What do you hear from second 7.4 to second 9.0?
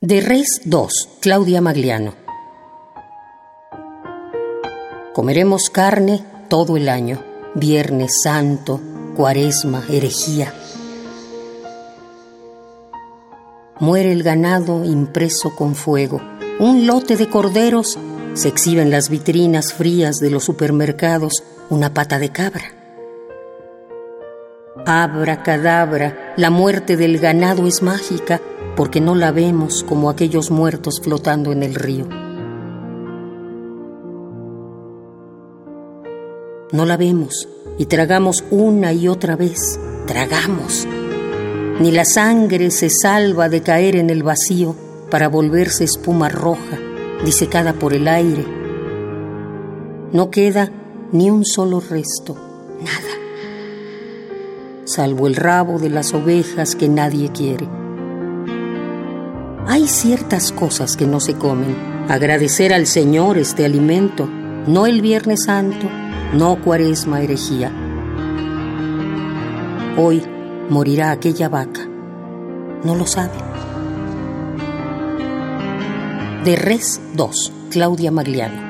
Viernes Santo,